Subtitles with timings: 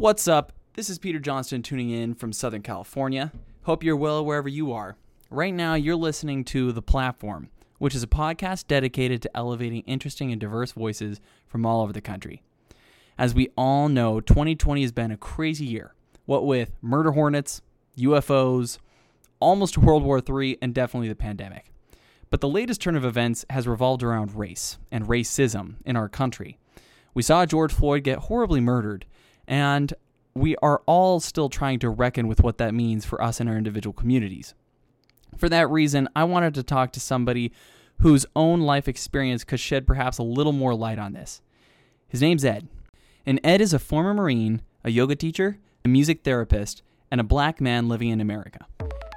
[0.00, 0.54] What's up?
[0.76, 3.32] This is Peter Johnston tuning in from Southern California.
[3.64, 4.96] Hope you're well wherever you are.
[5.28, 10.32] Right now, you're listening to The Platform, which is a podcast dedicated to elevating interesting
[10.32, 12.42] and diverse voices from all over the country.
[13.18, 15.94] As we all know, 2020 has been a crazy year,
[16.24, 17.60] what with murder hornets,
[17.98, 18.78] UFOs,
[19.38, 21.74] almost World War III, and definitely the pandemic.
[22.30, 26.56] But the latest turn of events has revolved around race and racism in our country.
[27.12, 29.04] We saw George Floyd get horribly murdered,
[29.50, 29.92] and
[30.32, 33.58] we are all still trying to reckon with what that means for us in our
[33.58, 34.54] individual communities.
[35.36, 37.52] For that reason, I wanted to talk to somebody
[37.98, 41.42] whose own life experience could shed perhaps a little more light on this.
[42.08, 42.68] His name's Ed.
[43.26, 47.60] And Ed is a former Marine, a yoga teacher, a music therapist, and a black
[47.60, 48.66] man living in America.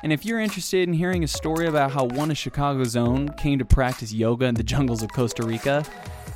[0.02, 3.60] And if you're interested in hearing a story about how one of Chicago's own came
[3.60, 5.86] to practice yoga in the jungles of Costa Rica,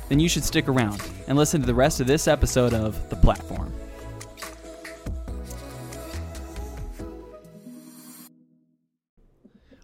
[0.08, 3.16] then you should stick around and listen to the rest of this episode of The
[3.16, 3.72] Platform.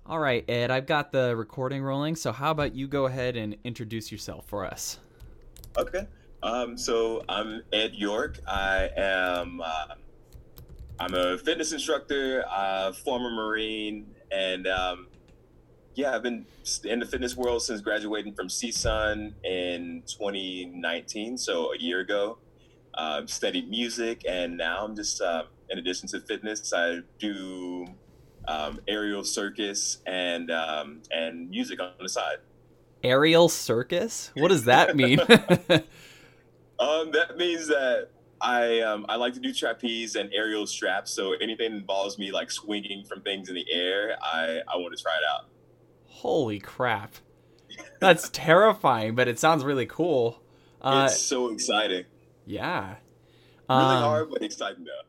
[0.07, 3.57] All right, Ed, I've got the recording rolling, so how about you go ahead and
[3.65, 4.99] introduce yourself for us?
[5.79, 6.07] Okay.
[6.43, 8.39] Um, so I'm Ed York.
[8.47, 9.95] I am uh,
[11.01, 15.07] I'm a fitness instructor, uh, former Marine, and um,
[15.95, 16.45] yeah, I've been
[16.85, 22.37] in the fitness world since graduating from CSUN in 2019, so a year ago.
[22.93, 27.87] Uh, studied music, and now I'm just uh, in addition to fitness, I do
[28.49, 32.39] um, aerial circus and um, and music on the side.
[33.03, 34.31] Aerial circus?
[34.35, 35.21] What does that mean?
[35.21, 38.09] um, that means that
[38.41, 41.11] I um, I like to do trapeze and aerial straps.
[41.11, 45.03] So anything involves me like swinging from things in the air, I I want to
[45.03, 45.49] try it out.
[46.07, 47.15] Holy crap!
[48.01, 50.41] That's terrifying, but it sounds really cool.
[50.81, 52.05] Uh, it's so exciting.
[52.47, 52.97] Yeah.
[53.69, 55.09] Really um, hard, but exciting though.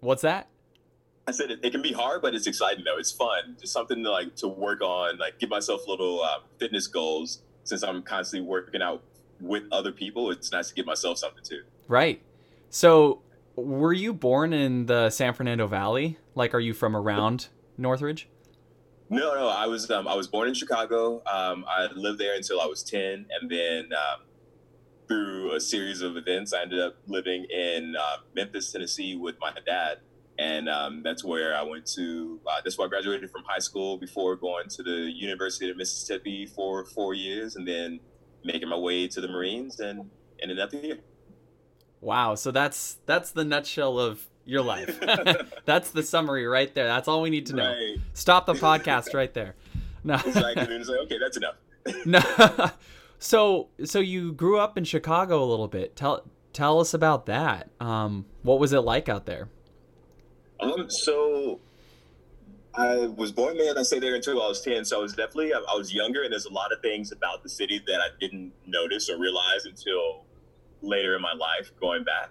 [0.00, 0.48] What's that?
[1.26, 2.98] I said it, it, can be hard, but it's exciting though.
[2.98, 3.56] It's fun.
[3.58, 7.40] Just something to like to work on, like give myself little uh, fitness goals.
[7.64, 9.02] Since I'm constantly working out
[9.40, 11.62] with other people, it's nice to give myself something too.
[11.88, 12.20] Right.
[12.68, 13.22] So,
[13.56, 16.18] were you born in the San Fernando Valley?
[16.34, 18.28] Like, are you from around Northridge?
[19.08, 19.48] No, no.
[19.48, 21.22] I was um, I was born in Chicago.
[21.26, 24.20] Um, I lived there until I was ten, and then um,
[25.08, 29.52] through a series of events, I ended up living in uh, Memphis, Tennessee, with my
[29.64, 30.00] dad
[30.38, 32.40] and um, that's where I went to.
[32.46, 36.46] Uh, that's where I graduated from high school before going to the University of Mississippi
[36.46, 38.00] for four years, and then
[38.44, 40.10] making my way to the Marines and
[40.42, 40.98] ended up here.
[42.00, 42.34] Wow!
[42.34, 45.00] So that's that's the nutshell of your life.
[45.64, 46.86] that's the summary right there.
[46.86, 47.68] That's all we need to know.
[47.68, 47.96] Right.
[48.12, 49.54] Stop the podcast right there.
[50.02, 50.14] No.
[50.14, 50.74] exactly.
[50.74, 51.56] And like, okay, that's enough.
[52.04, 52.70] no.
[53.18, 55.96] So so you grew up in Chicago a little bit.
[55.96, 57.70] Tell tell us about that.
[57.80, 59.48] Um, what was it like out there?
[60.72, 61.60] Um, so
[62.76, 64.84] I was born there and I stayed there until I was 10.
[64.84, 67.42] So I was definitely, I, I, was younger and there's a lot of things about
[67.42, 70.24] the city that I didn't notice or realize until
[70.82, 72.30] later in my life going back.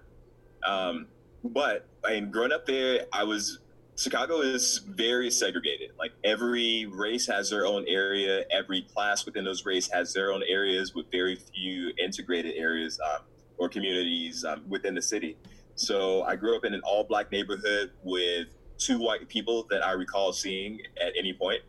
[0.66, 1.08] Um,
[1.44, 3.60] but I mean, growing up there, I was,
[3.96, 5.92] Chicago is very segregated.
[5.98, 8.44] Like every race has their own area.
[8.52, 13.22] Every class within those race has their own areas with very few integrated areas um,
[13.58, 15.38] or communities um, within the city.
[15.76, 18.48] So I grew up in an all black neighborhood with
[18.78, 21.62] two white people that I recall seeing at any point.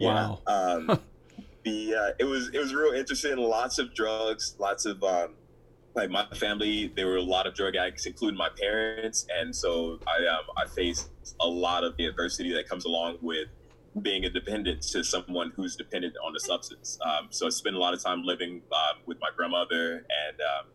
[0.00, 0.40] Wow.
[0.46, 0.54] Yeah.
[0.54, 1.00] Um,
[1.64, 3.36] the uh, it was it was real interesting.
[3.36, 5.34] Lots of drugs, lots of um,
[5.94, 6.92] like my family.
[6.94, 10.66] There were a lot of drug addicts, including my parents, and so I um, I
[10.66, 13.48] faced a lot of the adversity that comes along with
[14.02, 16.98] being a dependent to someone who's dependent on the substance.
[17.04, 20.66] Um, so I spent a lot of time living um, with my grandmother and um,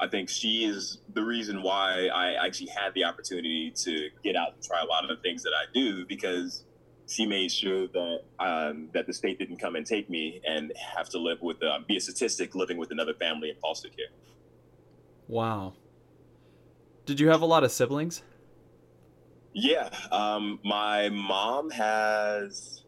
[0.00, 4.54] I think she is the reason why I actually had the opportunity to get out
[4.54, 6.64] and try a lot of the things that I do because
[7.06, 11.08] she made sure that um, that the state didn't come and take me and have
[11.10, 14.06] to live with uh, be a statistic living with another family in foster care.
[15.28, 15.74] Wow.
[17.04, 18.22] Did you have a lot of siblings?
[19.52, 22.84] Yeah, um, my mom has.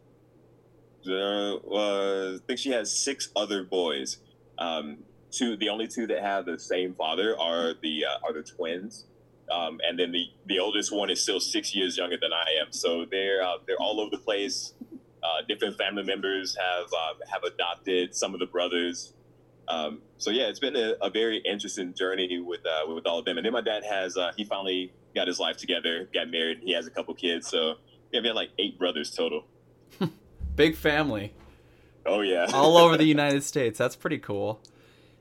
[1.05, 4.19] Uh, uh, I think she has six other boys.
[4.59, 4.99] Um,
[5.33, 9.07] two the only two that have the same father are the uh, are the twins.
[9.51, 12.73] Um, and then the the oldest one is still six years younger than I am.
[12.73, 14.75] So they're uh, they're all over the place.
[15.23, 19.15] Uh, different family members have uh, have adopted some of the brothers.
[19.69, 23.25] Um, so yeah it's been a, a, very interesting journey with uh, with all of
[23.25, 23.39] them.
[23.39, 26.73] And then my dad has uh, he finally got his life together got married he
[26.73, 27.49] has a couple kids.
[27.49, 27.75] So
[28.11, 29.45] yeah, we have like eight brothers total.
[30.57, 31.33] Big family.
[32.05, 32.47] Oh yeah.
[32.53, 33.79] All over the United States.
[33.79, 34.61] That's pretty cool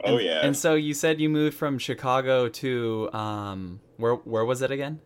[0.04, 0.46] Oh And- yeah.
[0.46, 5.00] And so you said you moved from Chicago to um where where was it again?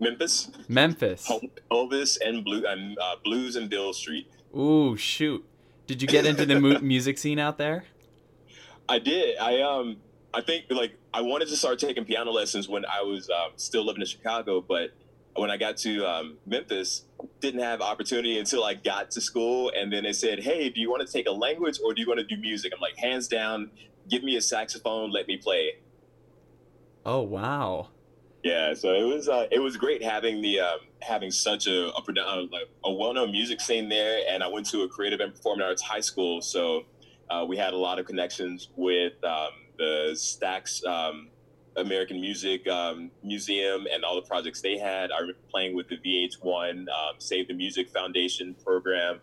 [0.00, 1.28] Memphis, Memphis.
[1.72, 4.30] Elvis, and Blue and uh, Blues and Beale Street.
[4.56, 5.44] Ooh, shoot.
[5.88, 7.84] Did you get into the mu- music scene out there?
[8.88, 9.36] I did.
[9.38, 9.96] I um.
[10.32, 13.84] I think like I wanted to start taking piano lessons when I was um, still
[13.84, 14.90] living in Chicago, but
[15.34, 17.04] when I got to um, Memphis,
[17.40, 20.90] didn't have opportunity until I got to school, and then they said, "Hey, do you
[20.90, 23.26] want to take a language or do you want to do music?" I'm like, hands
[23.26, 23.70] down,
[24.08, 25.72] give me a saxophone, let me play.
[27.04, 27.88] Oh, wow.
[28.44, 31.98] Yeah, so it was uh, it was great having the um, having such a a,
[31.98, 35.34] uh, like a well known music scene there, and I went to a creative and
[35.34, 36.84] performing arts high school, so
[37.30, 41.28] uh, we had a lot of connections with um, the Stax um,
[41.76, 45.10] American Music um, Museum and all the projects they had.
[45.10, 46.86] I remember playing with the VH1 um,
[47.18, 49.20] Save the Music Foundation program.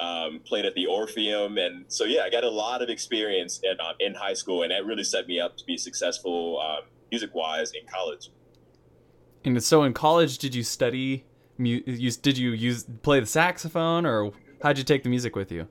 [0.00, 3.78] Um, played at the Orpheum, and so yeah, I got a lot of experience in,
[3.78, 7.34] uh, in high school, and that really set me up to be successful um, music
[7.34, 8.30] wise in college.
[9.44, 11.26] And so in college, did you study?
[11.58, 14.32] Mu- you, did you use play the saxophone, or
[14.62, 15.68] how'd you take the music with you?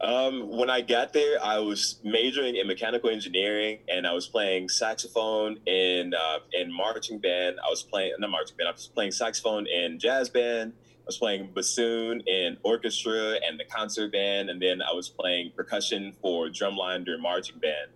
[0.00, 4.68] Um, when I got there, I was majoring in mechanical engineering, and I was playing
[4.68, 7.56] saxophone in uh, in marching band.
[7.64, 8.68] I was playing not marching band.
[8.68, 10.74] I was playing saxophone in jazz band.
[11.08, 15.52] I was playing bassoon in orchestra and the concert band, and then I was playing
[15.56, 17.90] percussion for drumline during marching band.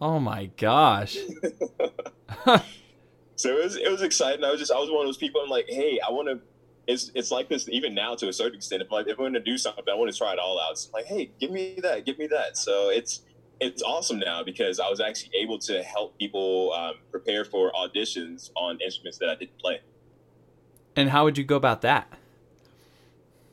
[0.00, 1.16] Oh my gosh.
[3.38, 4.44] So it was it was exciting.
[4.44, 5.40] I was just I was one of those people.
[5.40, 6.40] I'm like, hey, I want to.
[6.88, 8.82] It's it's like this even now to a certain extent.
[8.82, 10.72] If, like, if I'm going to do something, I want to try it all out.
[10.72, 12.56] It's like, hey, give me that, give me that.
[12.56, 13.22] So it's
[13.60, 18.50] it's awesome now because I was actually able to help people um, prepare for auditions
[18.56, 19.82] on instruments that I didn't play.
[20.96, 22.17] And how would you go about that?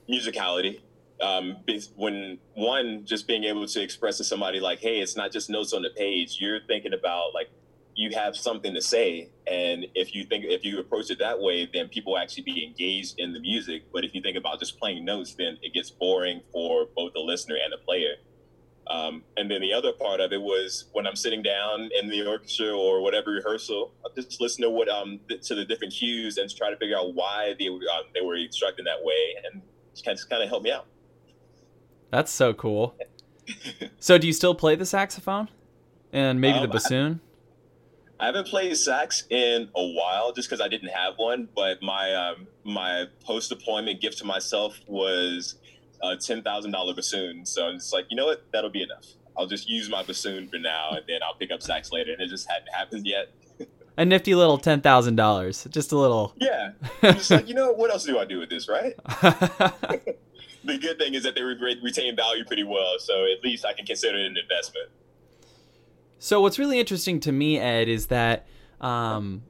[0.10, 0.82] Musicality.
[1.22, 1.58] Um,
[1.96, 5.72] when one just being able to express to somebody like, hey, it's not just notes
[5.72, 6.38] on the page.
[6.42, 7.50] You're thinking about like
[7.96, 11.68] you have something to say and if you think if you approach it that way
[11.74, 15.06] then people actually be engaged in the music but if you think about just playing
[15.06, 18.16] notes then it gets boring for both the listener and the player
[18.88, 22.28] um, and then the other part of it was when i'm sitting down in the
[22.28, 26.54] orchestra or whatever rehearsal i just listen to what um to the different cues and
[26.54, 29.62] try to figure out why they were um, they were instructed that way and
[29.96, 30.86] just kind of, kind of help me out
[32.12, 32.96] That's so cool.
[34.00, 35.50] so do you still play the saxophone?
[36.14, 37.20] And maybe the Um, I- bassoon?
[38.18, 41.50] I haven't played sax in a while just because I didn't have one.
[41.54, 45.56] But my um, my post deployment gift to myself was
[46.02, 47.46] a ten thousand dollar bassoon.
[47.46, 49.06] So I'm just like, you know what, that'll be enough.
[49.38, 52.14] I'll just use my bassoon for now, and then I'll pick up sax later.
[52.14, 53.34] And it just hadn't happened yet.
[53.98, 55.68] A nifty little ten thousand dollars.
[55.70, 56.34] Just a little.
[56.38, 56.72] Yeah,
[57.02, 58.94] I'm just like, you know, what else do I do with this, right?
[60.66, 63.74] The good thing is that they re- retain value pretty well, so at least I
[63.74, 64.90] can consider it an investment.
[66.18, 68.48] So what's really interesting to me, Ed, is that
[68.82, 69.44] um,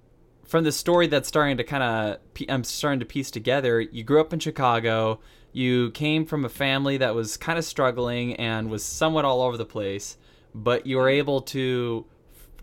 [0.43, 2.19] from the story that's starting to kind of
[2.49, 3.79] I'm starting to piece together.
[3.79, 5.19] You grew up in Chicago.
[5.53, 9.55] You came from a family that was kind of struggling and was somewhat all over
[9.55, 10.17] the place,
[10.53, 12.05] but you were able to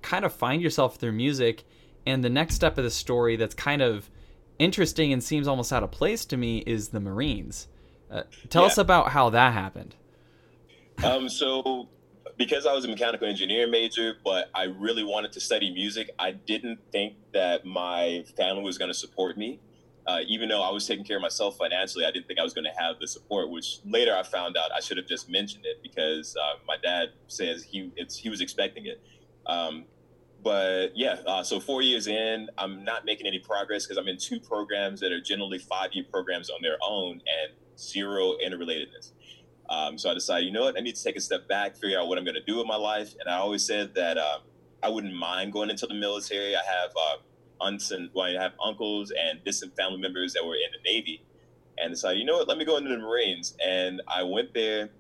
[0.03, 1.65] kind of find yourself through music.
[2.07, 4.11] And the next step of the story that's kind of
[4.59, 7.69] interesting and seems almost out of place to me is the Marines.
[8.11, 8.67] Uh, tell Yeah.
[8.67, 9.95] us about how that happened.
[11.05, 11.89] Um, so
[12.37, 16.33] because I was a mechanical engineering major, but I really wanted to study music, I
[16.33, 19.61] didn't think that my family was going to support me.
[20.07, 22.53] Uh, even though I was taking care of myself financially, I didn't think I was
[22.53, 23.51] going to have the support.
[23.51, 27.11] Which later I found out I should have just mentioned it because uh, my dad
[27.29, 29.01] says he it's he was expecting it.
[29.47, 29.85] Um,
[30.43, 34.19] but yeah, uh, so four years in, I'm not making any progress because I'm in
[34.19, 39.13] two programs that are generally five year programs on their own and zero interrelatedness.
[39.69, 41.99] Um, so I decided, you know what, I need to take a step back, figure
[41.99, 43.15] out what I'm going to do with my life.
[43.21, 44.41] And I always said that um,
[44.83, 46.55] I wouldn't mind going into the military.
[46.57, 47.17] I have uh,
[47.65, 51.23] aunts and well, I have uncles and distant family members that were in the Navy,
[51.79, 53.57] and decided, you know what, let me go into the Marines.
[53.65, 54.91] And I went there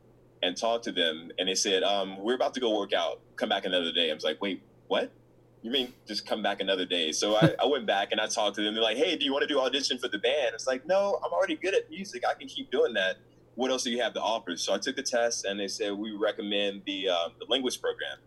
[0.42, 3.20] and talked to them, and they said, um, we're about to go work out.
[3.36, 4.10] Come back another day.
[4.10, 5.12] I was like, wait, what?
[5.62, 7.12] You mean just come back another day?
[7.12, 8.74] So I, I went back and I talked to them.
[8.74, 10.50] They're like, hey, do you want to do audition for the band?
[10.54, 12.24] It's like, no, I'm already good at music.
[12.28, 13.16] I can keep doing that
[13.54, 14.56] what else do you have to offer?
[14.56, 18.18] So I took the test, and they said we recommend the uh, the language program.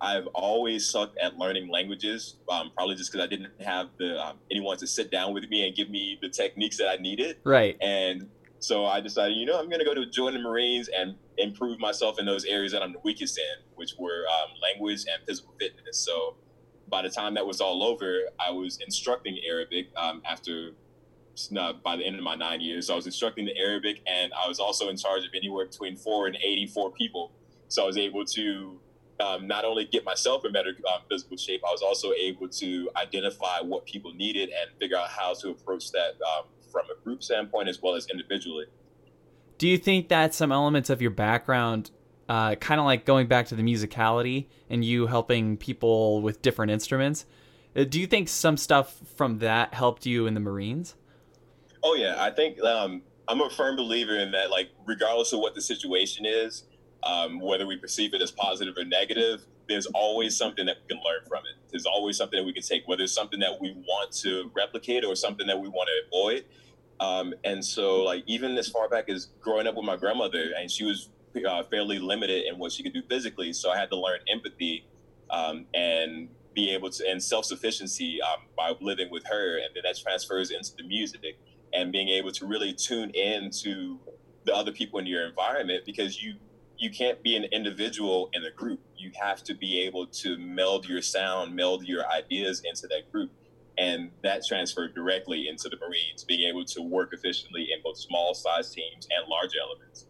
[0.00, 4.36] I've always sucked at learning languages, um, probably just because I didn't have the um,
[4.50, 7.38] anyone to sit down with me and give me the techniques that I needed.
[7.42, 7.76] Right.
[7.80, 8.28] And
[8.60, 11.80] so I decided, you know, I'm going to go to join the Marines and improve
[11.80, 15.52] myself in those areas that I'm the weakest in, which were um, language and physical
[15.58, 15.98] fitness.
[15.98, 16.36] So
[16.88, 20.72] by the time that was all over, I was instructing Arabic um, after
[21.84, 22.88] by the end of my nine years.
[22.88, 25.96] So I was instructing the Arabic, and I was also in charge of anywhere between
[25.96, 27.30] four and eighty-four people.
[27.68, 28.80] So I was able to
[29.20, 32.90] um, not only get myself in better um, physical shape, I was also able to
[32.96, 37.22] identify what people needed and figure out how to approach that um, from a group
[37.22, 38.66] standpoint as well as individually.
[39.58, 41.90] Do you think that some elements of your background,
[42.28, 46.70] uh, kind of like going back to the musicality and you helping people with different
[46.70, 47.24] instruments,
[47.76, 50.94] uh, do you think some stuff from that helped you in the Marines?
[51.82, 54.50] Oh yeah, I think um, I'm a firm believer in that.
[54.50, 56.64] Like, regardless of what the situation is,
[57.02, 61.04] um, whether we perceive it as positive or negative, there's always something that we can
[61.04, 61.70] learn from it.
[61.70, 65.04] There's always something that we can take, whether it's something that we want to replicate
[65.04, 66.44] or something that we want to avoid.
[67.00, 70.70] Um, and so, like, even as far back as growing up with my grandmother, and
[70.70, 71.10] she was
[71.48, 74.86] uh, fairly limited in what she could do physically, so I had to learn empathy
[75.30, 79.82] um, and be able to, and self sufficiency um, by living with her, and then
[79.84, 81.38] that transfers into the music
[81.72, 83.98] and being able to really tune in to
[84.44, 86.34] the other people in your environment because you
[86.78, 88.80] you can't be an individual in a group.
[88.96, 93.32] You have to be able to meld your sound, meld your ideas into that group.
[93.76, 98.32] And that transferred directly into the Marines, being able to work efficiently in both small
[98.32, 100.06] size teams and large elements.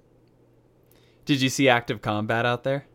[1.28, 2.86] Did you see active combat out there?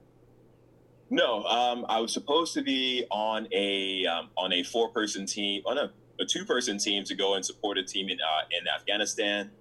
[1.11, 5.61] No, um, I was supposed to be on a um, on a four person team,
[5.67, 8.67] on a, a two person team to go and support a team in uh, in
[8.67, 9.51] Afghanistan.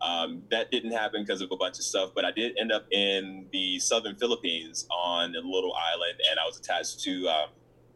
[0.00, 2.86] Um, that didn't happen because of a bunch of stuff, but I did end up
[2.90, 7.48] in the southern Philippines on a little island, and I was attached to um,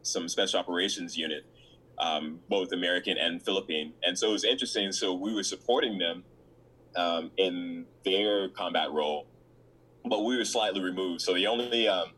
[0.03, 1.47] some special operations unit,
[1.97, 3.93] um, both American and Philippine.
[4.03, 4.91] And so it was interesting.
[4.91, 6.23] So we were supporting them
[6.95, 9.25] um, in their combat role,
[10.09, 11.21] but we were slightly removed.
[11.21, 12.11] So the only um,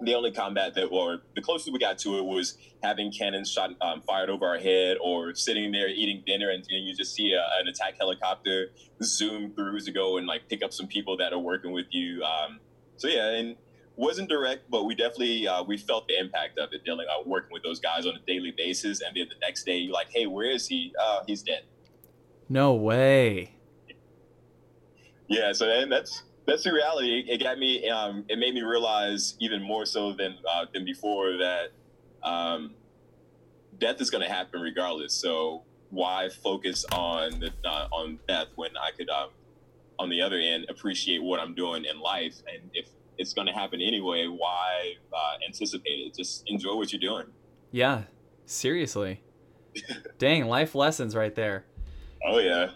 [0.00, 3.70] the only combat that, or the closest we got to it, was having cannons shot,
[3.80, 7.32] um, fired over our head, or sitting there eating dinner, and, and you just see
[7.32, 8.70] a, an attack helicopter
[9.02, 12.22] zoom through to go and like pick up some people that are working with you.
[12.22, 12.60] Um,
[12.96, 13.56] so yeah, and
[13.96, 17.52] wasn't direct, but we definitely uh, we felt the impact of it, dealing uh, working
[17.52, 20.26] with those guys on a daily basis, and then the next day you're like, hey,
[20.26, 20.94] where is he?
[21.00, 21.62] Uh, he's dead.
[22.48, 23.54] No way.
[25.28, 27.24] Yeah, so then that's that's the reality.
[27.28, 27.88] It got me.
[27.88, 31.68] Um, it made me realize even more so than uh, than before that
[32.22, 32.74] um,
[33.78, 35.14] death is going to happen regardless.
[35.14, 39.30] So why focus on the uh, on death when I could, um,
[39.98, 42.36] on the other end, appreciate what I'm doing in life?
[42.52, 46.14] And if it's going to happen anyway, why uh, anticipate it?
[46.16, 47.26] Just enjoy what you're doing.
[47.70, 48.04] Yeah,
[48.44, 49.22] seriously.
[50.18, 51.64] Dang, life lessons right there.
[52.26, 52.70] Oh yeah.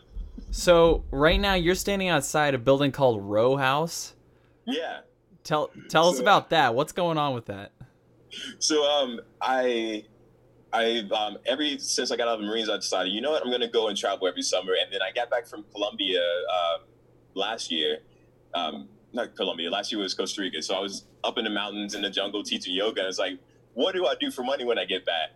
[0.56, 4.14] So right now you're standing outside a building called Row House.
[4.64, 5.00] Yeah.
[5.42, 6.76] Tell tell us about that.
[6.76, 7.73] What's going on with that?
[8.61, 10.04] So um, I,
[10.73, 13.42] I um, every since I got out of the Marines, I decided, you know what,
[13.42, 14.75] I'm going to go and travel every summer.
[14.80, 16.82] And then I got back from Colombia um,
[17.34, 17.99] last year.
[18.54, 19.68] Um, not Colombia.
[19.70, 20.62] Last year was Costa Rica.
[20.62, 23.00] So I was up in the mountains in the jungle teaching yoga.
[23.00, 23.40] And it's like,
[23.73, 25.30] what do I do for money when I get back?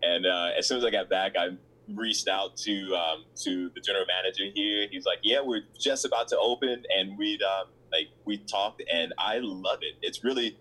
[0.00, 1.58] And uh, as soon as I got back, I
[1.88, 4.86] reached out to um, to the general manager here.
[4.90, 9.12] He's like, "Yeah, we're just about to open," and we um, like we talked, and
[9.18, 9.94] I love it.
[10.02, 10.56] It's really,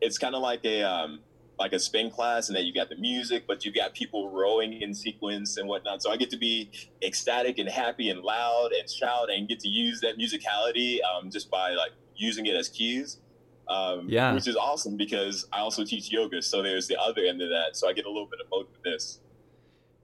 [0.00, 1.20] it's kind of like a um,
[1.58, 4.74] like a spin class, and that you got the music, but you've got people rowing
[4.82, 6.02] in sequence and whatnot.
[6.02, 6.70] So I get to be
[7.02, 11.50] ecstatic and happy and loud and shout and get to use that musicality um, just
[11.50, 13.20] by like using it as cues.
[13.68, 14.32] Um, Yeah.
[14.32, 17.70] which is awesome because I also teach yoga, so there's the other end of that.
[17.76, 19.18] So I get a little bit of both with this.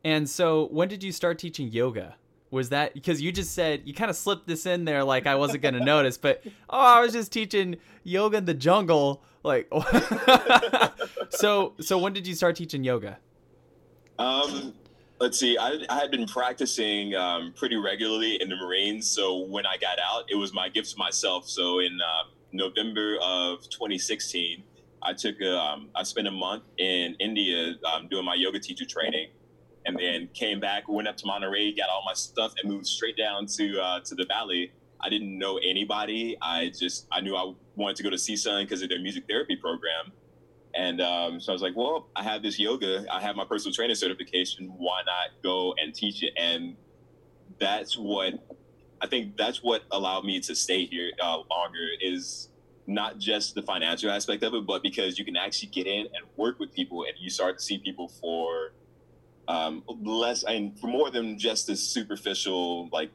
[0.04, 2.16] And so when did you start teaching yoga?
[2.50, 5.36] Was that because you just said you kind of slipped this in there like I
[5.36, 9.72] wasn't going to notice, but oh, I was just teaching yoga in the jungle like
[11.30, 13.18] So so when did you start teaching yoga?
[14.18, 14.74] Um,
[15.18, 15.56] let's see.
[15.56, 19.08] I, I had been practicing um, pretty regularly in the Marines.
[19.08, 21.48] So when I got out, it was my gift to myself.
[21.48, 24.62] So in uh, November of 2016,
[25.02, 28.84] I took a, um, I spent a month in India um, doing my yoga teacher
[28.84, 29.28] training,
[29.86, 33.16] and then came back, went up to Monterey, got all my stuff, and moved straight
[33.16, 34.72] down to uh, to the valley.
[35.00, 36.36] I didn't know anybody.
[36.40, 39.56] I just I knew I wanted to go to CSUN because of their music therapy
[39.56, 40.12] program.
[40.74, 43.04] And um, so I was like, well, I have this yoga.
[43.12, 44.72] I have my personal trainer certification.
[44.78, 46.32] Why not go and teach it?
[46.36, 46.76] And
[47.58, 48.34] that's what
[49.00, 52.48] I think that's what allowed me to stay here uh, longer is
[52.86, 56.24] not just the financial aspect of it, but because you can actually get in and
[56.36, 58.72] work with people and you start to see people for
[59.48, 63.10] um, less and for more than just this superficial like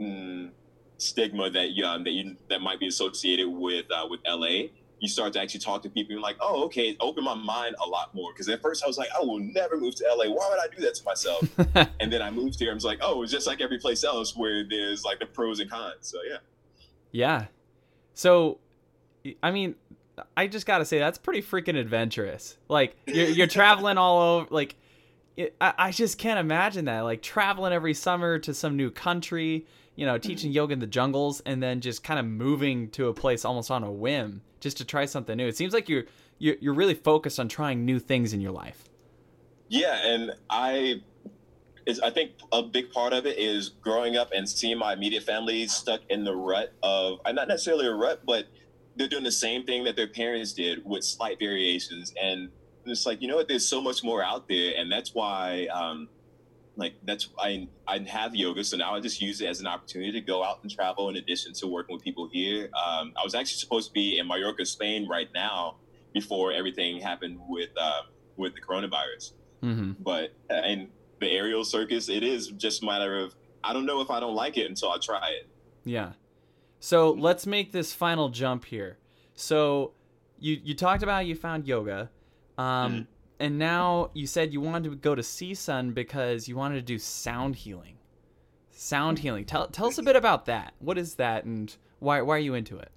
[0.00, 0.50] mm,
[0.98, 4.68] stigma that you, um, that you that might be associated with uh, with LA
[5.00, 7.34] you start to actually talk to people and you're like, oh, okay, it opened my
[7.34, 8.32] mind a lot more.
[8.32, 10.30] Because at first I was like, I will never move to LA.
[10.30, 11.48] Why would I do that to myself?
[12.00, 12.70] and then I moved here.
[12.70, 15.60] I was like, oh, it's just like every place else where there's like the pros
[15.60, 15.94] and cons.
[16.00, 16.38] So yeah.
[17.12, 17.46] Yeah.
[18.14, 18.58] So
[19.42, 19.74] I mean,
[20.36, 22.56] I just gotta say that's pretty freaking adventurous.
[22.68, 24.46] Like you're you're traveling all over.
[24.50, 24.76] Like
[25.36, 27.00] it, I, I just can't imagine that.
[27.00, 29.66] Like traveling every summer to some new country.
[29.94, 30.56] You know, teaching mm-hmm.
[30.56, 33.82] yoga in the jungles, and then just kind of moving to a place almost on
[33.82, 35.46] a whim, just to try something new.
[35.46, 36.04] It seems like you're
[36.38, 38.84] you're, you're really focused on trying new things in your life.
[39.68, 41.02] Yeah, and I
[41.86, 45.22] is I think a big part of it is growing up and seeing my immediate
[45.22, 48.46] family stuck in the rut of I'm not necessarily a rut, but
[48.96, 52.12] they're doing the same thing that their parents did with slight variations.
[52.20, 52.50] And
[52.90, 54.74] it's like, you know what, there's so much more out there.
[54.76, 56.08] And that's why um
[56.76, 60.12] like that's I I have yoga, so now I just use it as an opportunity
[60.12, 62.64] to go out and travel in addition to working with people here.
[62.64, 65.76] Um, I was actually supposed to be in Mallorca, Spain right now
[66.12, 68.02] before everything happened with uh,
[68.36, 69.32] with the coronavirus.
[69.62, 69.92] Mm-hmm.
[70.00, 70.88] But and
[71.20, 74.34] the aerial circus, it is just a matter of I don't know if I don't
[74.34, 75.48] like it until I try it.
[75.84, 76.12] Yeah.
[76.78, 78.98] So let's make this final jump here.
[79.34, 79.92] So
[80.38, 82.10] you you talked about you found yoga,
[82.58, 83.06] um, Mhm.
[83.40, 86.98] and now you said you wanted to go to CSUN because you wanted to do
[86.98, 87.98] sound healing.
[88.70, 89.44] Sound healing.
[89.44, 90.74] Tell tell us a bit about that.
[90.78, 92.90] What is that, and why why are you into it?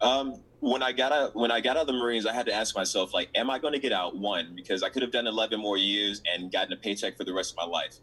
[0.00, 2.52] Um, when I got out when I got out of the Marines, I had to
[2.52, 4.16] ask myself like, am I going to get out?
[4.16, 7.32] One because I could have done eleven more years and gotten a paycheck for the
[7.32, 7.96] rest of my life.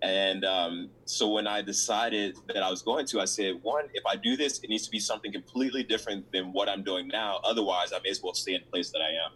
[0.00, 4.06] And um, so when I decided that I was going to, I said, one, if
[4.06, 7.40] I do this, it needs to be something completely different than what I'm doing now.
[7.42, 9.32] Otherwise, I may as well stay in the place that I am.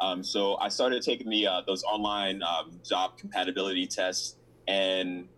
[0.00, 5.28] Um, so I started taking the uh, those online um, job compatibility tests, and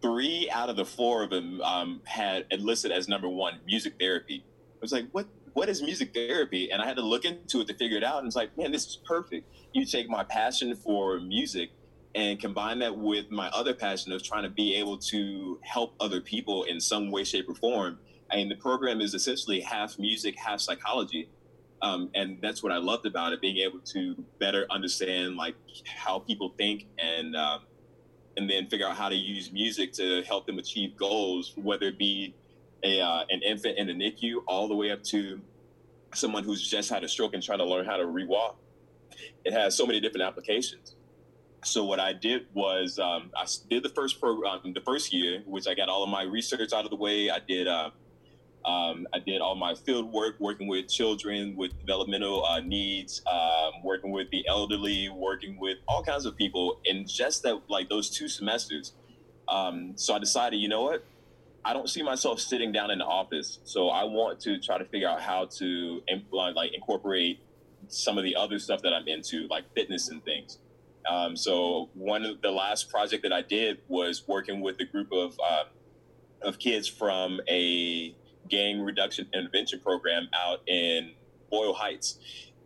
[0.00, 4.44] three out of the four of them um, had enlisted as number one music therapy.
[4.46, 5.26] I was like, what?
[5.52, 6.70] What is music therapy?
[6.70, 8.18] And I had to look into it to figure it out.
[8.18, 9.48] And it's like, man, this is perfect.
[9.72, 11.70] You take my passion for music
[12.14, 16.20] and combine that with my other passion of trying to be able to help other
[16.20, 17.98] people in some way, shape, or form.
[18.30, 21.28] I mean, the program is essentially half music, half psychology.
[21.86, 26.18] Um, and that's what I loved about it, being able to better understand like how
[26.18, 27.60] people think and um,
[28.36, 31.98] and then figure out how to use music to help them achieve goals, whether it
[31.98, 32.34] be
[32.82, 35.40] a uh, an infant in the NICU all the way up to
[36.12, 38.56] someone who's just had a stroke and trying to learn how to rewalk.
[39.44, 40.96] It has so many different applications.
[41.64, 45.68] So what I did was um, I did the first program, the first year, which
[45.68, 47.30] I got all of my research out of the way.
[47.30, 47.90] I did uh,
[48.66, 53.82] um, I did all my field work, working with children with developmental uh, needs, um,
[53.84, 58.10] working with the elderly, working with all kinds of people in just that like those
[58.10, 58.94] two semesters.
[59.48, 61.04] Um, so I decided, you know what,
[61.64, 63.60] I don't see myself sitting down in the office.
[63.62, 67.38] So I want to try to figure out how to like incorporate
[67.86, 70.58] some of the other stuff that I'm into, like fitness and things.
[71.08, 75.12] Um, so one of the last project that I did was working with a group
[75.12, 75.64] of uh,
[76.42, 78.14] of kids from a
[78.48, 81.12] gang reduction intervention program out in
[81.50, 82.18] Boyle Heights,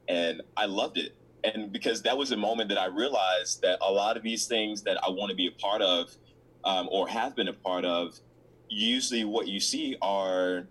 [0.09, 1.15] and I loved it.
[1.43, 4.83] And because that was a moment that I realized that a lot of these things
[4.83, 6.15] that I want to be a part of,
[6.65, 8.19] um, or have been a part of,
[8.69, 10.67] usually what you see are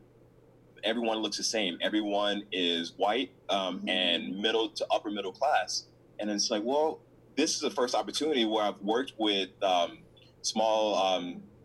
[0.84, 1.78] everyone looks the same.
[1.82, 5.86] Everyone is white um, and middle to upper middle class,
[6.20, 7.00] and it's like, well,
[7.36, 10.00] this is the first opportunity where I've worked with um,
[10.42, 10.96] small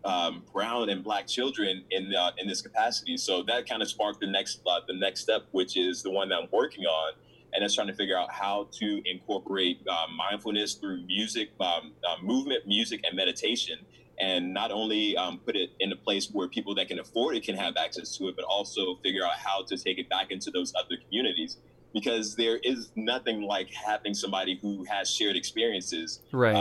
[0.04, 3.16] um, um, brown and black children in uh, in this capacity.
[3.16, 6.28] So that kind of sparked the next uh, the next step, which is the one
[6.28, 7.12] that I'm working on,
[7.52, 12.22] and that's trying to figure out how to incorporate uh, mindfulness through music, um, uh,
[12.22, 13.78] movement, music, and meditation.
[14.20, 17.42] And not only um, put it in a place where people that can afford it
[17.42, 20.52] can have access to it, but also figure out how to take it back into
[20.52, 21.56] those other communities
[21.92, 26.54] because there is nothing like having somebody who has shared experiences Right.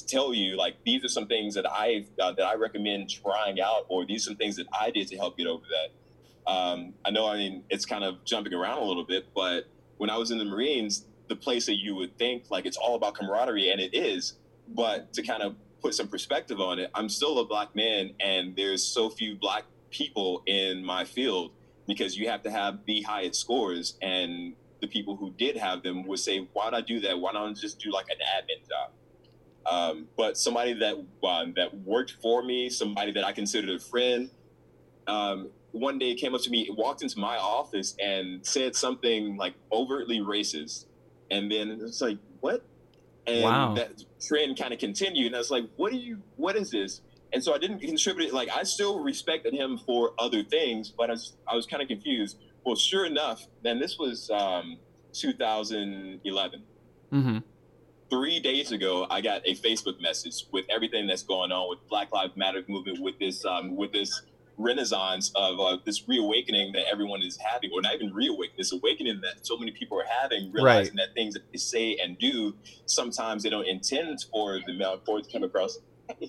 [0.00, 3.84] Tell you like these are some things that I uh, that I recommend trying out,
[3.88, 6.50] or these are some things that I did to help get over that.
[6.50, 10.10] Um, I know, I mean, it's kind of jumping around a little bit, but when
[10.10, 13.14] I was in the Marines, the place that you would think like it's all about
[13.14, 14.34] camaraderie, and it is,
[14.68, 18.56] but to kind of put some perspective on it, I'm still a black man, and
[18.56, 21.52] there's so few black people in my field
[21.86, 26.04] because you have to have the highest scores and the people who did have them
[26.06, 27.20] would say, "Why I do that?
[27.20, 28.90] Why don't I just do like an admin job?"
[29.70, 34.30] Um, but somebody that uh, that worked for me, somebody that I considered a friend,
[35.06, 39.54] um, one day came up to me, walked into my office, and said something like
[39.70, 40.86] overtly racist,
[41.30, 42.64] and then it's like, "What?"
[43.26, 43.74] And Wow.
[43.74, 46.22] that trend kind of continued, and I was like, "What are you?
[46.36, 47.00] What is this?"
[47.32, 48.34] And so I didn't contribute it.
[48.34, 51.88] Like I still respected him for other things, but I was, I was kind of
[51.88, 52.36] confused.
[52.64, 54.78] Well, sure enough, then this was um,
[55.12, 56.62] 2011
[57.12, 57.38] mm-hmm.
[58.12, 62.12] Three days ago, I got a Facebook message with everything that's going on with Black
[62.12, 64.22] Lives Matter movement, with this um, with this
[64.58, 69.22] renaissance of uh, this reawakening that everyone is having, or not even reawakening, this awakening
[69.22, 71.06] that so many people are having, realizing right.
[71.08, 75.24] that things that they say and do sometimes they don't intend for the for it
[75.24, 75.78] to come across.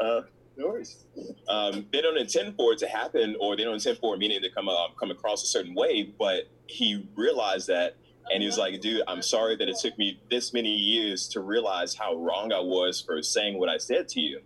[0.00, 0.20] uh,
[0.58, 1.06] no worries.
[1.48, 4.42] Um, they don't intend for it to happen, or they don't intend for a meaning
[4.42, 6.12] to come um, come across a certain way.
[6.18, 7.96] But he realized that,
[8.30, 11.40] and he was like, "Dude, I'm sorry that it took me this many years to
[11.40, 14.40] realize how wrong I was for saying what I said to you."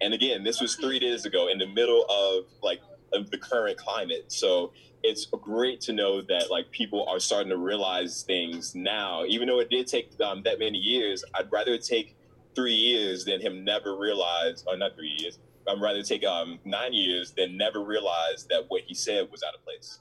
[0.00, 2.80] And again, this was three days ago in the middle of like
[3.12, 4.26] of the current climate.
[4.28, 9.48] So it's great to know that like people are starting to realize things now, even
[9.48, 11.24] though it did take um, that many years.
[11.34, 12.16] I'd rather take
[12.54, 15.38] three years than him never realize, or not three years.
[15.68, 19.54] I'd rather take um, nine years than never realize that what he said was out
[19.54, 20.00] of place.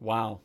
[0.00, 0.40] Wow.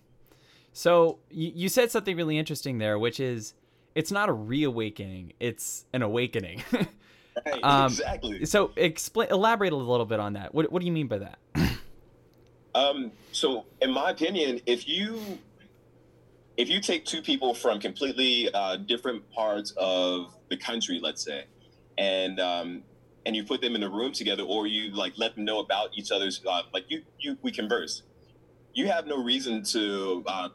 [0.75, 3.53] So you, you said something really interesting there, which is
[3.95, 6.63] it's not a reawakening; it's an awakening.
[7.45, 8.45] Right, um, exactly.
[8.45, 10.55] So explain, elaborate a little bit on that.
[10.55, 11.37] What What do you mean by that?
[12.75, 13.11] um.
[13.33, 15.19] So, in my opinion, if you
[16.55, 21.43] if you take two people from completely uh, different parts of the country, let's say,
[21.97, 22.83] and um,
[23.25, 25.89] and you put them in a room together, or you like let them know about
[25.93, 28.03] each other's uh, like you you we converse.
[28.73, 30.49] You have no reason to uh,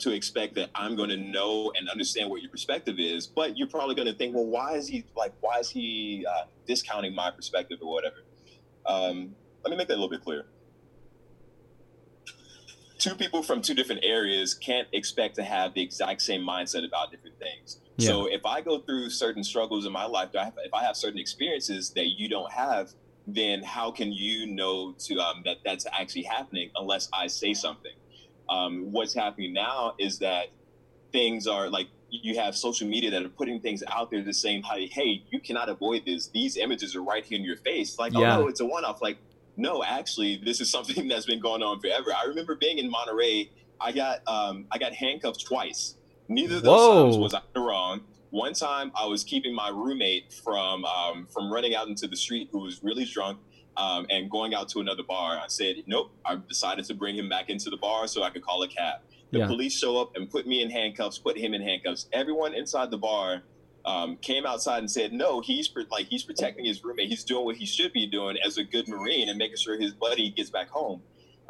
[0.00, 3.68] to expect that I'm going to know and understand what your perspective is, but you're
[3.68, 7.30] probably going to think, well, why is he like, why is he uh, discounting my
[7.30, 8.16] perspective or whatever?
[8.86, 10.46] Um, let me make that a little bit clear.
[12.98, 17.10] Two people from two different areas can't expect to have the exact same mindset about
[17.10, 17.80] different things.
[17.96, 18.08] Yeah.
[18.08, 21.90] So if I go through certain struggles in my life, if I have certain experiences
[21.90, 22.92] that you don't have,
[23.26, 27.92] then how can you know to um, that that's actually happening unless I say something?
[28.48, 30.48] Um, what's happening now is that
[31.12, 34.62] things are like you have social media that are putting things out there the same
[34.62, 36.28] hey, hey, you cannot avoid this.
[36.28, 37.98] These images are right here in your face.
[37.98, 38.36] Like, yeah.
[38.36, 39.00] oh no, it's a one off.
[39.00, 39.16] Like,
[39.56, 42.12] no, actually, this is something that's been going on forever.
[42.14, 43.50] I remember being in Monterey.
[43.80, 45.96] I got um, I got handcuffed twice.
[46.28, 47.04] Neither of those Whoa.
[47.04, 48.02] times was I wrong.
[48.30, 52.48] One time I was keeping my roommate from um, from running out into the street
[52.52, 53.38] who was really drunk
[53.76, 55.38] um, and going out to another bar.
[55.38, 58.42] I said, nope, I decided to bring him back into the bar so I could
[58.42, 59.00] call a cab.
[59.30, 59.46] The yeah.
[59.46, 62.06] police show up and put me in handcuffs, put him in handcuffs.
[62.12, 63.42] Everyone inside the bar
[63.84, 67.08] um, came outside and said, no, he's like he's protecting his roommate.
[67.08, 69.92] He's doing what he should be doing as a good Marine and making sure his
[69.92, 71.02] buddy gets back home.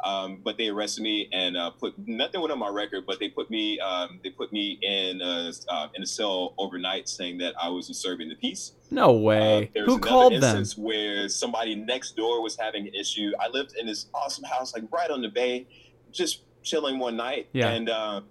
[0.03, 3.29] Um, but they arrested me and uh, put nothing went on my record, but they
[3.29, 7.53] put me um, they put me in a, uh, in a cell overnight, saying that
[7.61, 8.73] I was disturbing the peace.
[8.91, 9.71] No way.
[9.75, 10.65] Uh, Who called them?
[10.75, 13.31] Where somebody next door was having an issue.
[13.39, 15.67] I lived in this awesome house, like right on the bay,
[16.11, 17.69] just chilling one night, yeah.
[17.69, 18.21] and uh,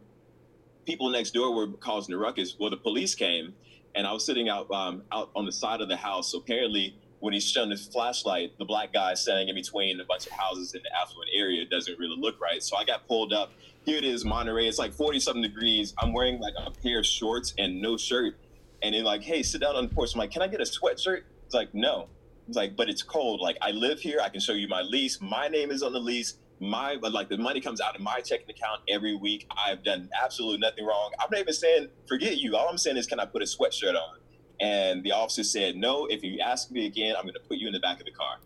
[0.84, 2.54] people next door were causing a ruckus.
[2.60, 3.54] Well, the police came,
[3.94, 6.32] and I was sitting out um, out on the side of the house.
[6.32, 10.26] So apparently when he's showing his flashlight, the black guy standing in between a bunch
[10.26, 12.60] of houses in the affluent area doesn't really look right.
[12.60, 13.52] So I got pulled up.
[13.84, 14.66] Here it is, Monterey.
[14.66, 15.94] It's like 40 something degrees.
[15.98, 18.34] I'm wearing like a pair of shorts and no shirt.
[18.82, 20.14] And then like, hey, sit down on the porch.
[20.14, 21.22] I'm like, can I get a sweatshirt?
[21.46, 22.08] It's like, no.
[22.48, 23.40] It's like, but it's cold.
[23.40, 24.18] Like I live here.
[24.20, 25.20] I can show you my lease.
[25.20, 26.38] My name is on the lease.
[26.58, 29.46] My but like the money comes out of my checking account every week.
[29.64, 31.12] I've done absolutely nothing wrong.
[31.20, 32.56] I'm not even saying forget you.
[32.56, 34.18] All I'm saying is, can I put a sweatshirt on?
[34.62, 36.06] And the officer said, "No.
[36.06, 38.12] If you ask me again, I'm going to put you in the back of the
[38.12, 38.38] car."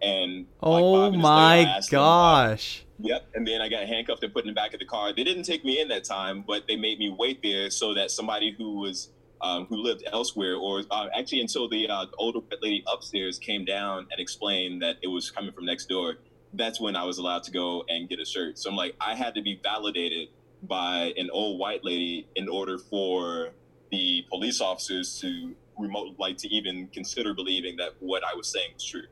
[0.00, 2.84] And oh like my gosh.
[2.98, 3.28] Them, yep.
[3.34, 5.12] And then I got handcuffed and put in the back of the car.
[5.12, 8.10] They didn't take me in that time, but they made me wait there so that
[8.10, 9.10] somebody who was
[9.42, 14.06] um, who lived elsewhere, or uh, actually until the uh, older lady upstairs came down
[14.10, 16.16] and explained that it was coming from next door.
[16.54, 18.58] That's when I was allowed to go and get a shirt.
[18.58, 20.28] So I'm like, I had to be validated
[20.62, 23.50] by an old white lady in order for
[23.90, 28.70] the police officers to remote like to even consider believing that what I was saying
[28.74, 29.02] was true.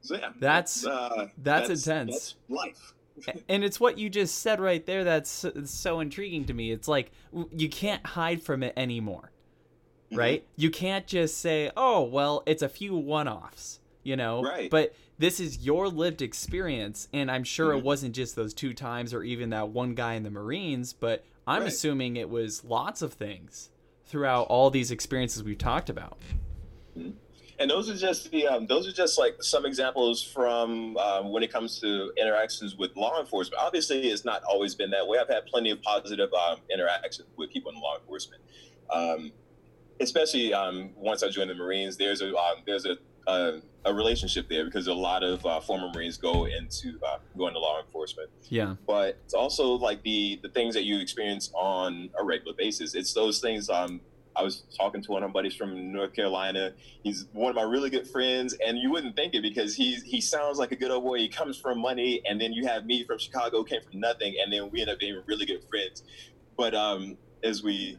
[0.00, 2.12] So yeah, that's uh, that's, that's, intense.
[2.12, 2.94] That's life.
[3.48, 6.70] and it's what you just said right there that's so intriguing to me.
[6.70, 7.10] It's like
[7.52, 9.32] you can't hide from it anymore.
[10.10, 10.18] Mm-hmm.
[10.18, 10.46] Right?
[10.56, 14.42] You can't just say, "Oh, well, it's a few one-offs." You know?
[14.42, 14.70] Right.
[14.70, 17.78] But this is your lived experience and I'm sure mm-hmm.
[17.78, 21.24] it wasn't just those two times or even that one guy in the Marines, but
[21.48, 21.68] I'm right.
[21.68, 23.70] assuming it was lots of things
[24.04, 26.18] throughout all these experiences we've talked about.
[26.96, 27.12] Mm-hmm.
[27.60, 31.42] And those are just the um, those are just like some examples from um, when
[31.42, 33.60] it comes to interactions with law enforcement.
[33.60, 35.18] Obviously, it's not always been that way.
[35.18, 38.42] I've had plenty of positive um, interactions with people in law enforcement,
[38.90, 39.32] um,
[40.00, 41.96] especially um, once I joined the Marines.
[41.96, 45.90] There's a um, there's a a, a relationship there because a lot of uh, former
[45.94, 48.30] Marines go into uh, go into law enforcement.
[48.48, 52.94] Yeah, but it's also like the the things that you experience on a regular basis.
[52.94, 53.68] It's those things.
[53.70, 54.00] Um,
[54.34, 56.72] I was talking to one of my buddies from North Carolina.
[57.02, 60.20] He's one of my really good friends, and you wouldn't think it because he he
[60.20, 61.18] sounds like a good old boy.
[61.18, 64.52] He comes from money, and then you have me from Chicago, came from nothing, and
[64.52, 66.02] then we end up being really good friends.
[66.56, 67.98] But um, as we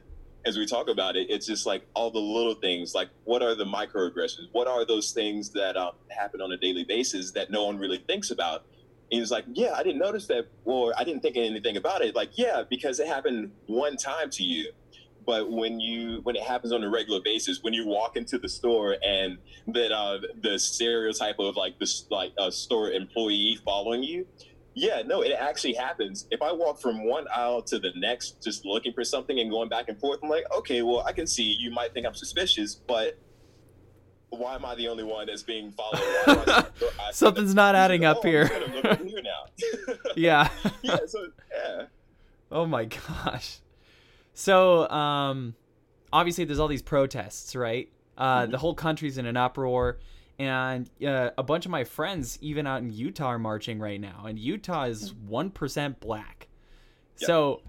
[0.50, 2.96] as we talk about it, it's just like all the little things.
[2.96, 4.48] Like, what are the microaggressions?
[4.52, 8.00] What are those things that um, happen on a daily basis that no one really
[8.00, 8.66] thinks about?
[9.12, 12.16] And he's like, yeah, I didn't notice that, or I didn't think anything about it.
[12.16, 14.72] Like, yeah, because it happened one time to you.
[15.24, 18.50] But when you when it happens on a regular basis, when you walk into the
[18.50, 24.26] store and that uh, the stereotype of like this like a store employee following you,
[24.74, 26.28] yeah, no, it actually happens.
[26.32, 29.70] If I walk from one aisle to the next, just looking for something and going
[29.70, 32.76] back and forth, I'm like, okay, well, I can see you might think I'm suspicious,
[32.76, 33.18] but
[34.30, 36.68] why am I the only one that's being followed?
[37.12, 38.48] Something's not adding up oh, here.
[38.48, 38.98] here
[40.16, 40.50] yeah.
[40.82, 40.98] yeah.
[41.08, 41.86] So yeah.
[42.52, 43.60] Oh my gosh.
[44.34, 45.56] So um,
[46.14, 47.90] obviously there's all these protests, right?
[48.18, 48.52] Uh, mm-hmm.
[48.52, 49.98] The whole country's in an uproar
[50.40, 54.24] and uh, a bunch of my friends even out in utah are marching right now
[54.26, 56.48] and utah is 1% black.
[57.20, 57.28] Yep.
[57.28, 57.62] so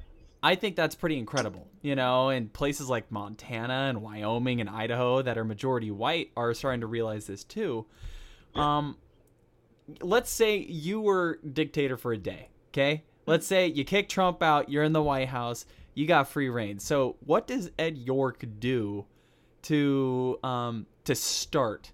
[0.42, 5.20] i think that's pretty incredible you know and places like montana and wyoming and idaho
[5.20, 7.84] that are majority white are starting to realize this too.
[8.54, 8.96] Um,
[10.00, 13.04] let's say you were dictator for a day okay?
[13.26, 16.78] Let's say you kick trump out you're in the white house you got free reign.
[16.78, 19.06] So what does ed york do
[19.62, 21.92] to um, to start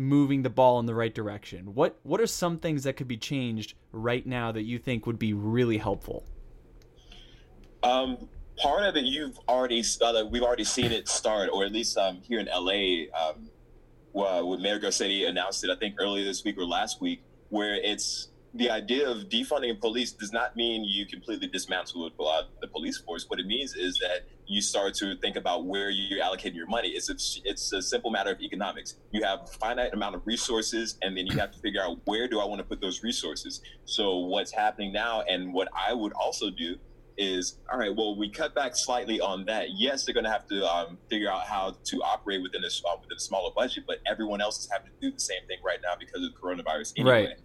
[0.00, 1.74] moving the ball in the right direction?
[1.74, 5.18] What what are some things that could be changed right now that you think would
[5.18, 6.24] be really helpful?
[7.82, 11.96] Um, part of it you've already uh, we've already seen it start, or at least
[11.98, 13.50] um, here in LA, um,
[14.12, 17.74] well, when Mayor Garcetti announced it, I think earlier this week or last week, where
[17.74, 22.10] it's the idea of defunding police does not mean you completely dismantle
[22.60, 23.26] the police force.
[23.28, 26.88] What it means is that you start to think about where you're allocating your money.
[26.88, 28.96] It's a, it's a simple matter of economics.
[29.12, 32.26] You have a finite amount of resources, and then you have to figure out where
[32.26, 33.60] do I want to put those resources.
[33.84, 36.76] So what's happening now, and what I would also do
[37.20, 37.94] is all right.
[37.94, 39.68] Well, we cut back slightly on that.
[39.76, 42.96] Yes, they're going to have to um, figure out how to operate within a uh,
[43.00, 45.78] within a smaller budget, but everyone else is having to do the same thing right
[45.82, 47.26] now because of coronavirus anyway.
[47.26, 47.36] Right.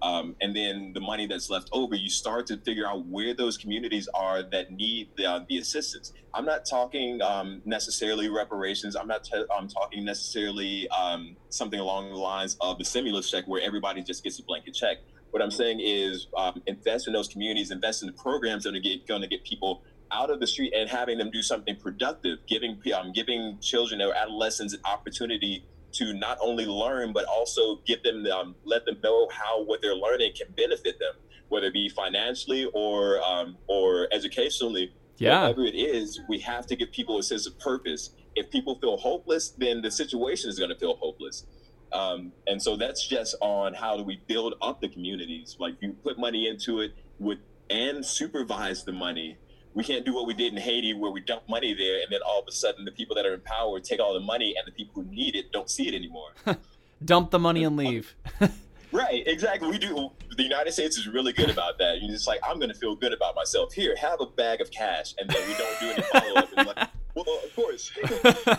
[0.00, 3.56] Um, and then the money that's left over, you start to figure out where those
[3.56, 6.12] communities are that need the, uh, the assistance.
[6.34, 8.94] I'm not talking um, necessarily reparations.
[8.94, 13.44] I'm not t- I'm talking necessarily um, something along the lines of the stimulus check
[13.46, 14.98] where everybody just gets a blanket check.
[15.30, 18.80] What I'm saying is um, invest in those communities, invest in the programs that are
[19.06, 22.80] going to get people out of the street and having them do something productive, giving
[22.96, 28.26] um, giving children or adolescents an opportunity to not only learn but also give them
[28.26, 31.14] um, let them know how what they're learning can benefit them
[31.48, 34.92] whether it be financially or um, or educationally.
[35.16, 35.42] Yeah.
[35.42, 38.10] Whatever it is we have to give people a sense of purpose.
[38.36, 41.46] If people feel hopeless then the situation is going to feel hopeless.
[41.92, 45.56] Um, and so that's just on how do we build up the communities.
[45.58, 47.38] Like you put money into it with
[47.70, 49.36] and supervise the money
[49.78, 52.18] we can't do what we did in Haiti, where we dump money there, and then
[52.26, 54.66] all of a sudden the people that are in power take all the money, and
[54.66, 56.30] the people who need it don't see it anymore.
[57.04, 58.16] dump the money and leave.
[58.92, 59.68] right, exactly.
[59.68, 60.10] We do.
[60.36, 62.02] The United States is really good about that.
[62.02, 63.72] You're just like, I'm going to feel good about myself.
[63.72, 66.56] Here, have a bag of cash, and then we don't do any follow up.
[66.56, 67.92] like, well, of course,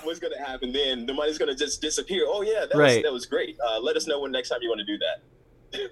[0.03, 1.05] what's going to happen then?
[1.05, 2.23] The money's going to just disappear.
[2.27, 2.95] Oh yeah, that right.
[2.95, 3.57] was that was great.
[3.59, 5.89] Uh, let us know when next time you want to do that.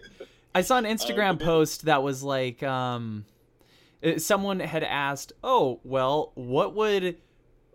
[0.56, 2.64] I saw an Instagram um, post that was like.
[2.64, 3.26] Um,
[4.18, 7.18] someone had asked, "Oh, well, what would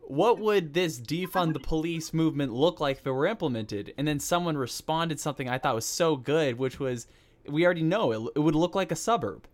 [0.01, 4.21] what would this defund the police movement look like if it were implemented?" And then
[4.21, 7.07] someone responded something I thought was so good, which was,
[7.47, 9.47] "We already know it, it would look like a suburb.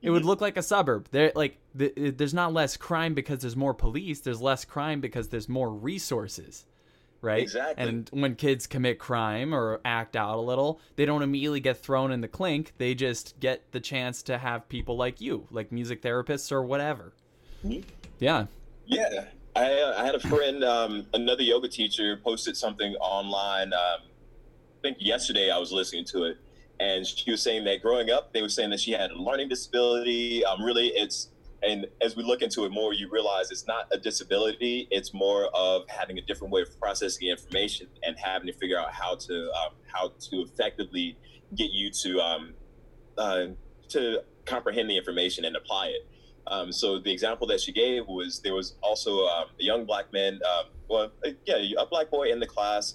[0.00, 0.28] It would mm-hmm.
[0.28, 1.08] look like a suburb.
[1.10, 4.20] There, like, the, there's not less crime because there's more police.
[4.20, 6.66] There's less crime because there's more resources."
[7.20, 7.42] Right?
[7.42, 7.84] Exactly.
[7.84, 12.12] And when kids commit crime or act out a little, they don't immediately get thrown
[12.12, 12.72] in the clink.
[12.78, 17.12] They just get the chance to have people like you, like music therapists or whatever.
[17.64, 17.88] Mm-hmm.
[18.18, 18.46] Yeah.
[18.86, 19.24] Yeah.
[19.56, 23.72] I, uh, I had a friend, um, another yoga teacher, posted something online.
[23.72, 24.00] Um,
[24.78, 26.36] I think yesterday I was listening to it,
[26.78, 29.48] and she was saying that growing up, they were saying that she had a learning
[29.48, 30.44] disability.
[30.44, 31.30] Um, really, it's
[31.62, 35.46] and as we look into it more, you realize it's not a disability; it's more
[35.54, 39.50] of having a different way of processing information and having to figure out how to
[39.52, 41.16] um, how to effectively
[41.56, 42.54] get you to um,
[43.16, 43.46] uh,
[43.88, 46.06] to comprehend the information and apply it.
[46.46, 50.12] Um, so the example that she gave was there was also um, a young black
[50.12, 51.12] man, um, well,
[51.44, 52.94] yeah, a black boy in the class,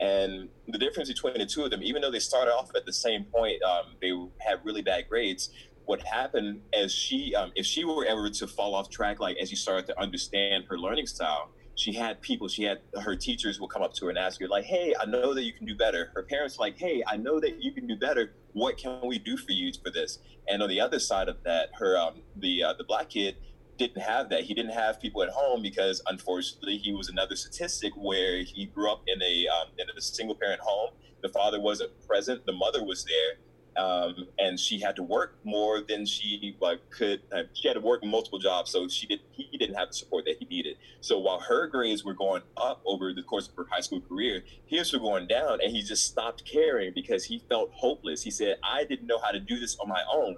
[0.00, 2.92] and the difference between the two of them, even though they started off at the
[2.92, 5.50] same point, um, they had really bad grades
[5.88, 9.50] what happened as she, um, if she were ever to fall off track, like as
[9.50, 13.68] you started to understand her learning style, she had people, she had her teachers will
[13.68, 15.74] come up to her and ask her, like, hey, I know that you can do
[15.74, 16.10] better.
[16.14, 18.34] Her parents like, hey, I know that you can do better.
[18.52, 20.18] What can we do for you for this?
[20.46, 23.36] And on the other side of that, her um, the uh, the black kid
[23.78, 24.42] didn't have that.
[24.42, 28.92] He didn't have people at home because unfortunately he was another statistic where he grew
[28.92, 30.90] up in a um, in a single parent home.
[31.22, 32.44] The father wasn't present.
[32.44, 33.38] The mother was there
[33.78, 37.22] um, and she had to work more than she like could.
[37.32, 39.20] Uh, she had to work multiple jobs, so she did.
[39.30, 40.76] He didn't have the support that he needed.
[41.00, 44.44] So while her grades were going up over the course of her high school career,
[44.66, 48.22] his were going down, and he just stopped caring because he felt hopeless.
[48.22, 50.36] He said, "I didn't know how to do this on my own."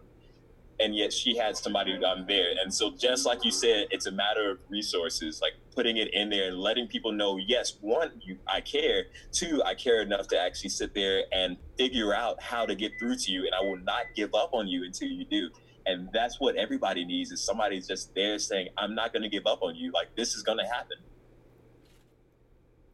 [0.80, 2.54] And yet she had somebody um, there.
[2.62, 6.30] And so, just like you said, it's a matter of resources, like putting it in
[6.30, 9.04] there and letting people know, yes, one, you, I care.
[9.32, 13.16] Two, I care enough to actually sit there and figure out how to get through
[13.16, 15.50] to you, and I will not give up on you until you do.
[15.86, 19.46] And that's what everybody needs is somebody just there saying, I'm not going to give
[19.46, 19.92] up on you.
[19.92, 20.98] Like this is going to happen.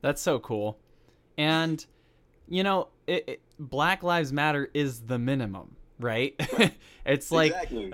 [0.03, 0.79] That's so cool.
[1.37, 1.85] And,
[2.49, 6.35] you know, it, it, Black Lives Matter is the minimum right?
[7.05, 7.93] it's like, exactly.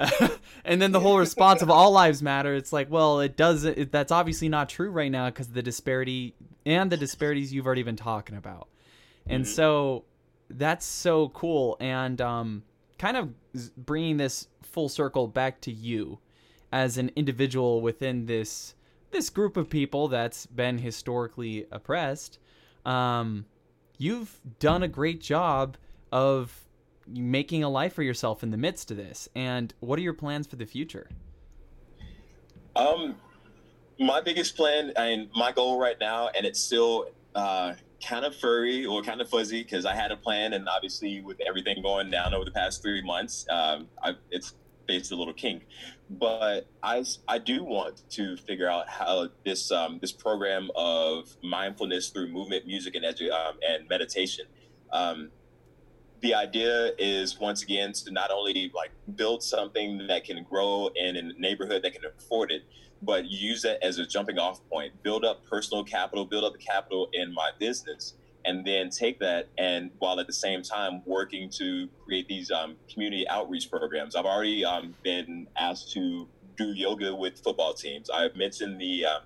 [0.65, 2.55] and then the whole response of all lives matter.
[2.55, 3.65] It's like, well, it does.
[3.65, 6.35] It, that's obviously not true right now because of the disparity
[6.67, 8.69] and the disparities you've already been talking about,
[9.27, 9.53] and mm-hmm.
[9.53, 10.05] so
[10.51, 11.77] that's so cool.
[11.81, 12.63] And um,
[12.99, 13.31] kind of
[13.77, 16.19] bringing this full circle back to you
[16.73, 18.75] as an individual within this
[19.11, 22.39] this group of people that's been historically oppressed.
[22.87, 23.45] Um,
[23.99, 25.77] you've done a great job
[26.11, 26.67] of
[27.07, 29.29] making a life for yourself in the midst of this.
[29.35, 31.09] And what are your plans for the future?
[32.75, 33.17] Um,
[33.99, 38.85] my biggest plan and my goal right now, and it's still uh, kind of furry
[38.85, 42.35] or kind of fuzzy because I had a plan, and obviously with everything going down
[42.35, 44.55] over the past three months, um, I, it's
[44.89, 45.67] faced a little kink.
[46.11, 52.11] But I, I do want to figure out how this um, this program of mindfulness
[52.11, 54.47] through movement, music, and edu- um, and meditation
[54.93, 55.31] um,
[56.23, 61.17] the idea is once again to not only like build something that can grow in
[61.17, 62.63] a neighborhood that can afford it
[63.05, 64.93] but use it as a jumping off point.
[65.03, 69.49] Build up personal capital build up the capital in my business and then take that
[69.59, 74.15] and while at the same time working to create these um, community outreach programs.
[74.15, 78.11] I've already um, been asked to do yoga with football teams.
[78.11, 79.23] I've mentioned the um,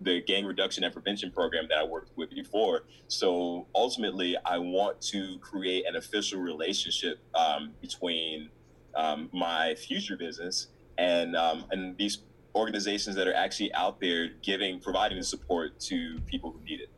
[0.00, 2.84] the gang reduction and prevention program that I worked with before.
[3.08, 8.50] So ultimately, I want to create an official relationship um, between
[8.94, 12.18] um, my future business and um, and these
[12.54, 16.90] organizations that are actually out there giving providing the support to people who need it.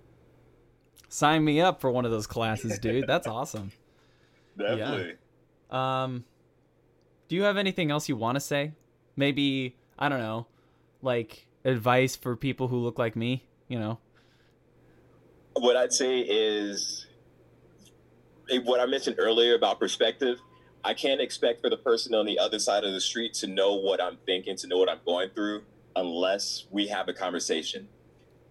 [1.09, 3.07] Sign me up for one of those classes, dude.
[3.07, 3.73] That's awesome.
[4.59, 5.17] Definitely.
[5.71, 6.03] Yeah.
[6.05, 6.25] Um,
[7.29, 8.73] do you have anything else you want to say?
[9.17, 10.47] Maybe I don't know,
[11.03, 13.98] like advice for people who look like me, you know?
[15.55, 17.07] What I'd say is
[18.51, 20.38] eh, what I mentioned earlier about perspective.
[20.85, 23.75] I can't expect for the person on the other side of the street to know
[23.75, 25.62] what I'm thinking, to know what I'm going through,
[25.94, 27.88] unless we have a conversation.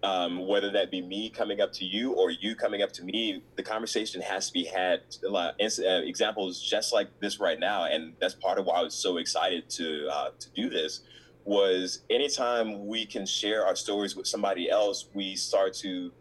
[0.04, 3.43] Um, whether that be me coming up to you or you coming up to me,
[3.56, 5.02] the conversation has to be had.
[5.32, 9.17] Uh, examples just like this right now, and that's part of why I was so
[9.17, 11.02] excited to uh, to do this
[11.43, 16.12] was anytime we can share our stories with somebody else, we start to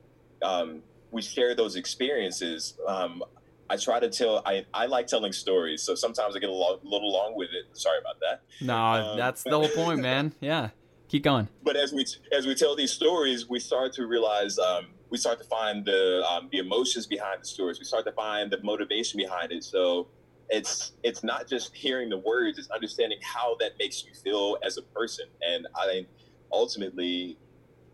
[0.42, 2.74] um, we share those experiences.
[2.86, 3.22] Um,
[3.68, 4.42] I try to tell.
[4.44, 7.76] I, I like telling stories, so sometimes I get a lo- little long with it.
[7.76, 8.42] Sorry about that.
[8.60, 10.34] No, um, that's the whole point, man.
[10.40, 10.70] Yeah,
[11.08, 11.48] keep going.
[11.62, 14.58] But as we as we tell these stories, we start to realize.
[14.58, 17.78] Um, we start to find the um, the emotions behind the stories.
[17.78, 19.64] We start to find the motivation behind it.
[19.64, 20.08] So
[20.50, 24.76] it's it's not just hearing the words it's understanding how that makes you feel as
[24.76, 25.26] a person.
[25.42, 26.08] And i think
[26.52, 27.38] ultimately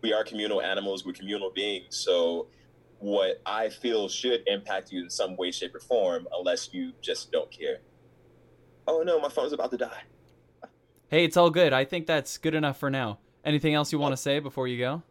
[0.01, 1.95] we are communal animals we're communal beings.
[1.95, 2.47] So
[2.99, 7.31] what i feel should impact you in some way shape or form unless you just
[7.31, 7.77] don't care.
[8.87, 10.01] Oh no my phone's about to die.
[11.09, 11.73] Hey it's all good.
[11.73, 13.19] I think that's good enough for now.
[13.45, 15.03] Anything else you want to say before you go?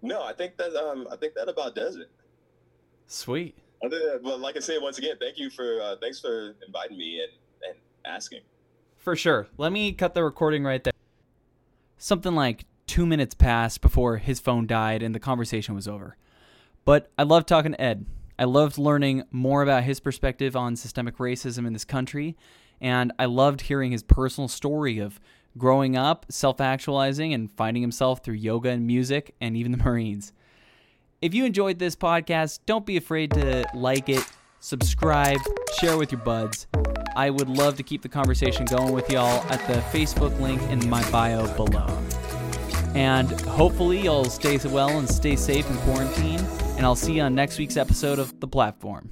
[0.00, 2.10] No i think that um i think that about does it.
[3.06, 3.61] Sweet
[4.22, 7.32] well, like I said, once again, thank you for uh, thanks for inviting me and,
[7.68, 8.40] and asking.
[8.98, 9.48] For sure.
[9.58, 10.92] Let me cut the recording right there.
[11.98, 16.16] Something like two minutes passed before his phone died and the conversation was over.
[16.84, 18.06] But I loved talking to Ed.
[18.38, 22.36] I loved learning more about his perspective on systemic racism in this country,
[22.80, 25.20] and I loved hearing his personal story of
[25.56, 30.32] growing up, self actualizing, and finding himself through yoga and music, and even the Marines.
[31.22, 34.26] If you enjoyed this podcast, don't be afraid to like it,
[34.58, 35.38] subscribe,
[35.80, 36.66] share with your buds.
[37.14, 40.90] I would love to keep the conversation going with y'all at the Facebook link in
[40.90, 41.86] my bio below.
[42.96, 46.40] And hopefully, you'll stay well and stay safe in quarantine.
[46.76, 49.08] And I'll see you on next week's episode of The Platform.